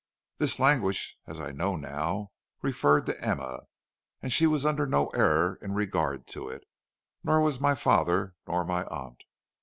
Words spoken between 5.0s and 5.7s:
error